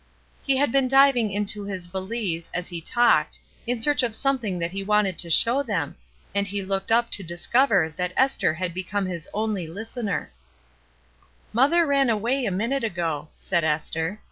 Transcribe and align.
He 0.41 0.57
had 0.57 0.71
been 0.71 0.87
diving 0.87 1.29
into 1.29 1.65
his 1.65 1.85
valise 1.85 2.49
as 2.55 2.69
he 2.69 2.81
talked, 2.81 3.39
in 3.67 3.79
search 3.79 4.01
of 4.01 4.15
something 4.15 4.57
that 4.57 4.71
he 4.71 4.83
wanted 4.83 5.19
to 5.19 5.29
show 5.29 5.61
them, 5.61 5.95
and 6.33 6.47
he 6.47 6.63
looked 6.63 6.91
up 6.91 7.11
to 7.11 7.21
discover 7.23 7.87
that 7.97 8.11
Esther 8.17 8.55
had 8.55 8.73
become 8.73 9.05
his 9.05 9.27
only 9.31 9.67
listener, 9.67 10.31
"Mother 11.53 11.85
ran 11.85 12.09
away 12.09 12.45
a 12.45 12.51
minute 12.51 12.83
ago," 12.83 13.27
said 13.37 13.63
Esther. 13.63 14.19